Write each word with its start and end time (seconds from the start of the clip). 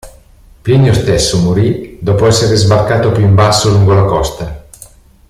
Plinio 0.63 0.95
stesso 0.95 1.37
morì 1.37 1.99
dopo 2.01 2.25
essere 2.25 2.55
sbarcato 2.55 3.11
più 3.11 3.23
in 3.23 3.35
basso 3.35 3.69
lungo 3.69 3.93
la 3.93 4.05
costa. 4.05 4.65